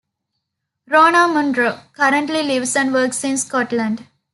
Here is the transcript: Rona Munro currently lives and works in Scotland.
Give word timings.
Rona 0.87 1.27
Munro 1.27 1.79
currently 1.93 2.41
lives 2.41 2.75
and 2.75 2.91
works 2.91 3.23
in 3.23 3.37
Scotland. 3.37 4.07